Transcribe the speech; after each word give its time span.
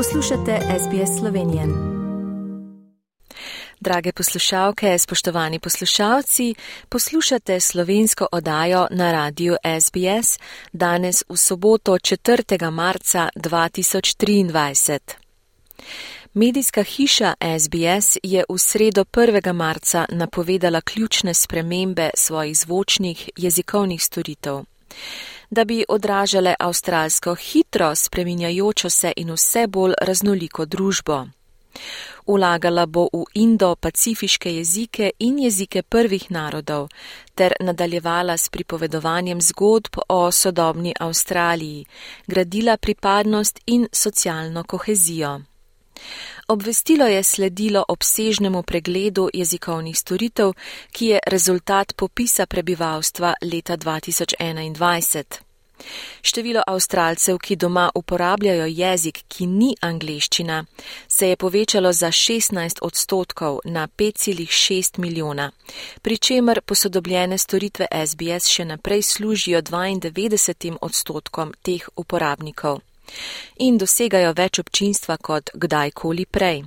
Poslušate 0.00 0.58
SBS 0.78 1.18
Slovenijo. 1.18 1.62
Drage 3.80 4.12
poslušalke, 4.12 4.98
spoštovani 4.98 5.58
poslušalci, 5.58 6.54
poslušate 6.88 7.60
slovensko 7.60 8.26
oddajo 8.32 8.86
na 8.90 9.12
radiju 9.12 9.56
SBS 9.80 10.38
danes 10.72 11.22
v 11.28 11.36
soboto 11.36 11.92
4. 11.92 12.70
marca 12.70 13.28
2023. 13.36 14.98
Medijska 16.34 16.82
hiša 16.82 17.34
SBS 17.60 18.16
je 18.22 18.44
v 18.48 18.58
sredo 18.58 19.04
1. 19.04 19.52
marca 19.52 20.06
napovedala 20.08 20.80
ključne 20.80 21.34
spremembe 21.34 22.10
svojih 22.14 22.58
zvočnih 22.58 23.30
jezikovnih 23.36 24.02
storitev 24.02 24.69
da 25.50 25.64
bi 25.64 25.84
odražale 25.88 26.54
avstralsko 26.58 27.34
hitro 27.34 27.94
spreminjajočo 27.94 28.90
se 28.90 29.12
in 29.16 29.32
vse 29.32 29.66
bolj 29.66 29.94
raznoliko 30.00 30.64
družbo. 30.64 31.26
Ulagala 32.26 32.86
bo 32.86 33.08
v 33.12 33.24
indo-pacifiške 33.34 34.54
jezike 34.54 35.10
in 35.18 35.38
jezike 35.38 35.82
prvih 35.82 36.30
narodov 36.30 36.88
ter 37.34 37.52
nadaljevala 37.60 38.36
s 38.36 38.48
pripovedovanjem 38.48 39.40
zgodb 39.40 39.96
o 40.08 40.30
sodobni 40.30 40.94
Avstraliji, 41.00 41.84
gradila 42.26 42.76
pripadnost 42.76 43.60
in 43.66 43.88
socialno 43.92 44.64
kohezijo. 44.64 45.40
Obvestilo 46.50 47.06
je 47.06 47.22
sledilo 47.22 47.84
obsežnemu 47.88 48.62
pregledu 48.62 49.28
jezikovnih 49.34 49.98
storitev, 49.98 50.52
ki 50.92 51.06
je 51.06 51.20
rezultat 51.26 51.92
popisa 51.96 52.46
prebivalstva 52.46 53.34
leta 53.42 53.76
2021. 53.76 55.24
Število 56.22 56.62
avstralcev, 56.66 57.38
ki 57.38 57.56
doma 57.56 57.90
uporabljajo 57.94 58.66
jezik, 58.66 59.22
ki 59.28 59.46
ni 59.46 59.76
angliščina, 59.80 60.64
se 61.08 61.28
je 61.28 61.36
povečalo 61.36 61.92
za 61.92 62.10
16 62.10 62.82
odstotkov 62.82 63.60
na 63.64 63.86
5,6 63.86 64.98
milijona, 64.98 65.52
pri 66.02 66.18
čemer 66.18 66.60
posodobljene 66.60 67.38
storitve 67.38 67.86
SBS 68.06 68.50
še 68.50 68.64
naprej 68.64 69.02
služijo 69.02 69.62
92 69.62 70.76
odstotkom 70.80 71.54
teh 71.62 71.88
uporabnikov 71.96 72.80
in 73.56 73.78
dosegajo 73.78 74.32
več 74.36 74.58
občinstva 74.58 75.16
kot 75.16 75.50
kdajkoli 75.54 76.26
prej. 76.26 76.64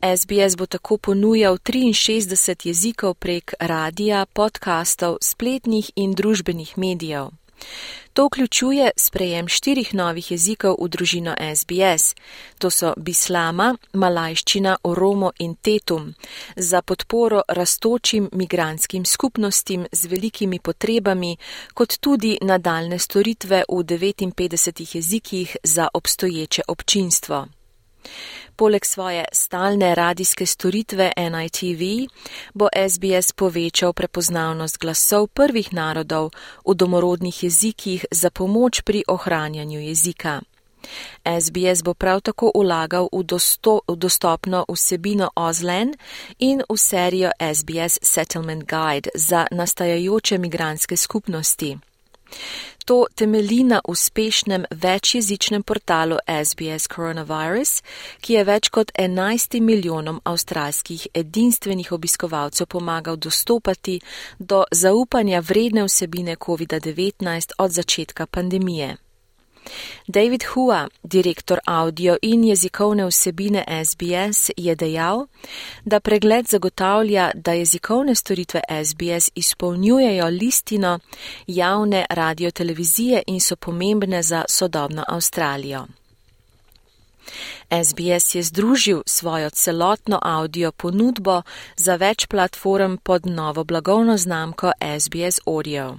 SBS 0.00 0.56
bo 0.56 0.66
tako 0.66 0.96
ponujal 0.96 1.56
63 1.58 2.66
jezikov 2.66 3.14
prek 3.14 3.54
radija, 3.60 4.26
podkastov, 4.26 5.18
spletnih 5.22 5.90
in 5.96 6.14
družbenih 6.14 6.78
medijev. 6.78 7.30
To 8.14 8.26
vključuje 8.26 8.90
sprejem 8.96 9.48
štirih 9.48 9.94
novih 9.94 10.30
jezikov 10.30 10.76
v 10.80 10.88
družino 10.88 11.34
SBS. 11.54 12.14
To 12.58 12.70
so 12.70 12.92
bislama, 12.96 13.74
malajščina, 13.92 14.76
oromo 14.82 15.32
in 15.38 15.54
tetum 15.54 16.14
za 16.56 16.82
podporo 16.82 17.42
rastočim 17.48 18.28
migranskim 18.32 19.04
skupnostim 19.04 19.86
z 19.92 20.06
velikimi 20.06 20.58
potrebami, 20.58 21.36
kot 21.74 21.98
tudi 22.00 22.38
nadaljne 22.42 22.98
storitve 22.98 23.64
v 23.68 23.82
59 23.82 24.96
jezikih 24.96 25.56
za 25.62 25.88
obstoječe 25.94 26.62
občinstvo. 26.68 27.46
Poleg 28.56 28.84
svoje 28.84 29.24
stalne 29.32 29.94
radijske 29.94 30.46
storitve 30.46 31.12
NITV 31.16 31.82
bo 32.54 32.68
SBS 32.88 33.32
povečal 33.32 33.92
prepoznavnost 33.92 34.78
glasov 34.78 35.26
prvih 35.26 35.72
narodov 35.72 36.30
v 36.66 36.74
domorodnih 36.74 37.42
jezikih 37.44 38.04
za 38.10 38.30
pomoč 38.30 38.80
pri 38.80 39.04
ohranjanju 39.08 39.80
jezika. 39.80 40.40
SBS 41.24 41.82
bo 41.82 41.94
prav 41.94 42.20
tako 42.20 42.50
ulagal 42.54 43.08
v, 43.12 43.22
dosto, 43.22 43.80
v 43.88 43.96
dostopno 43.96 44.64
vsebino 44.68 45.30
Ozlen 45.36 45.94
in 46.38 46.62
v 46.68 46.76
serijo 46.76 47.30
SBS 47.54 47.98
Settlement 48.02 48.64
Guide 48.70 49.10
za 49.14 49.46
nastajajoče 49.50 50.38
migranske 50.38 50.96
skupnosti. 50.96 51.78
To 52.84 53.06
temelji 53.14 53.64
na 53.64 53.80
uspešnem 53.88 54.64
večjezičnem 54.70 55.62
portalu 55.62 56.16
SBS 56.44 56.88
Coronavirus, 56.94 57.82
ki 58.20 58.32
je 58.32 58.42
več 58.44 58.68
kot 58.68 58.92
11 58.98 59.60
milijonom 59.60 60.20
avstralskih 60.24 61.06
edinstvenih 61.14 61.92
obiskovalcev 61.92 62.66
pomagal 62.66 63.16
dostopati 63.16 64.00
do 64.38 64.64
zaupanja 64.70 65.40
vredne 65.40 65.84
vsebine 65.84 66.36
COVID-19 66.36 67.52
od 67.58 67.70
začetka 67.70 68.26
pandemije. 68.26 68.96
David 70.06 70.42
Hua, 70.54 70.88
direktor 71.02 71.60
audio 71.66 72.16
in 72.22 72.44
jezikovne 72.44 73.06
vsebine 73.06 73.64
SBS, 73.84 74.50
je 74.56 74.74
dejal, 74.74 75.26
da 75.84 76.00
pregled 76.00 76.46
zagotavlja, 76.48 77.30
da 77.34 77.52
jezikovne 77.52 78.14
storitve 78.14 78.60
SBS 78.84 79.30
izpolnjujejo 79.34 80.26
listino 80.26 80.98
javne 81.46 82.06
radiotelevizije 82.10 83.22
in 83.26 83.40
so 83.40 83.56
pomembne 83.56 84.22
za 84.22 84.44
sodobno 84.48 85.04
Avstralijo. 85.08 85.86
SBS 87.84 88.34
je 88.34 88.42
združil 88.42 89.02
svojo 89.06 89.50
celotno 89.50 90.18
audio 90.22 90.72
ponudbo 90.72 91.42
za 91.76 91.96
več 91.96 92.26
platform 92.26 92.96
pod 92.96 93.26
novo 93.26 93.64
blagovno 93.64 94.16
znamko 94.16 94.72
SBS 94.98 95.40
Audio. 95.46 95.96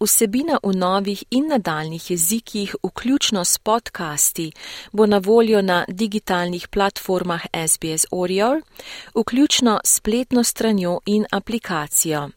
Vsebina 0.00 0.58
v 0.62 0.76
novih 0.76 1.24
in 1.30 1.46
nadaljnih 1.48 2.10
jezikih, 2.10 2.76
vključno 2.82 3.44
s 3.44 3.58
podcasti, 3.58 4.52
bo 4.92 5.06
na 5.06 5.18
voljo 5.18 5.62
na 5.62 5.84
digitalnih 5.88 6.68
platformah 6.68 7.42
SBS 7.68 8.06
Audio, 8.12 8.60
vključno 9.14 9.80
spletno 9.84 10.44
stranjo 10.44 11.00
in 11.06 11.26
aplikacijo. 11.30 12.28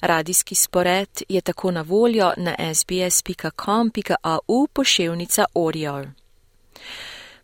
Radijski 0.00 0.54
spored 0.54 1.22
je 1.28 1.40
tako 1.40 1.70
na 1.70 1.82
voljo 1.82 2.32
na 2.36 2.74
sbs.com.au 2.74 4.66
poševnica 4.72 5.44
Audio. 5.54 6.04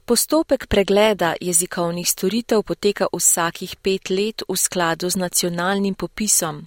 Postopek 0.05 0.67
pregleda 0.67 1.35
jezikovnih 1.41 2.09
storitev 2.09 2.63
poteka 2.63 3.07
vsakih 3.13 3.77
pet 3.77 4.11
let 4.11 4.43
v 4.49 4.57
skladu 4.57 5.11
z 5.11 5.17
nacionalnim 5.17 5.95
popisom 5.95 6.67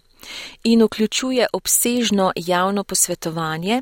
in 0.64 0.84
vključuje 0.84 1.48
obsežno 1.54 2.32
javno 2.36 2.84
posvetovanje, 2.84 3.82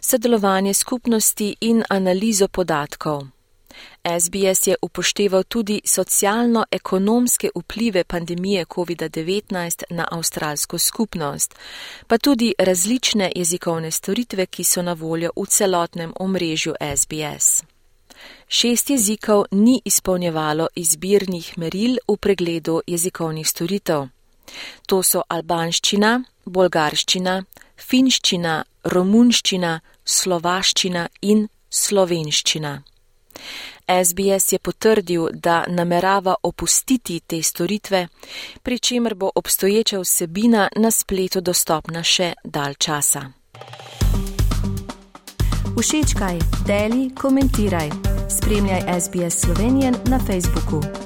sodelovanje 0.00 0.74
skupnosti 0.74 1.56
in 1.60 1.84
analizo 1.88 2.48
podatkov. 2.48 3.26
SBS 4.20 4.66
je 4.66 4.76
upošteval 4.82 5.42
tudi 5.42 5.80
socialno-ekonomske 5.84 7.48
vplive 7.54 8.04
pandemije 8.04 8.64
COVID-19 8.64 9.82
na 9.90 10.08
avstralsko 10.10 10.78
skupnost, 10.78 11.54
pa 12.06 12.18
tudi 12.18 12.54
različne 12.58 13.32
jezikovne 13.36 13.90
storitve, 13.90 14.46
ki 14.46 14.64
so 14.64 14.82
na 14.82 14.92
voljo 14.92 15.30
v 15.36 15.46
celotnem 15.46 16.12
omrežju 16.16 16.74
SBS. 16.96 17.64
Šest 18.48 18.90
jezikov 18.90 19.44
ni 19.50 19.80
izpolnjevalo 19.84 20.68
izbirnih 20.74 21.58
meril 21.58 21.96
v 22.08 22.16
pregledu 22.16 22.80
jezikovnih 22.86 23.48
storitev. 23.48 24.15
To 24.86 25.02
so 25.02 25.22
albanščina, 25.28 26.22
bolgarščina, 26.46 27.42
finščina, 27.76 28.64
romunščina, 28.84 29.80
slovaščina 30.04 31.08
in 31.22 31.48
slovenščina. 31.70 32.82
SBS 33.86 34.52
je 34.52 34.58
potrdil, 34.58 35.28
da 35.32 35.64
namerava 35.68 36.34
opustiti 36.42 37.20
te 37.20 37.42
storitve, 37.42 38.08
pri 38.62 38.78
čemer 38.78 39.14
bo 39.14 39.30
obstoječa 39.34 40.00
vsebina 40.00 40.68
na 40.76 40.90
spletu 40.90 41.40
dostopna 41.40 42.02
še 42.02 42.32
dal 42.44 42.74
časa. 42.74 43.30
Všečkaj, 45.76 46.38
deli, 46.66 47.10
komentiraj. 47.14 47.90
Spremljaj 48.30 49.00
SBS 49.00 49.40
Slovenijo 49.40 49.92
na 50.06 50.18
Facebooku. 50.18 51.05